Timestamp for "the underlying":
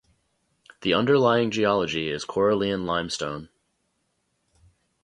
0.81-1.51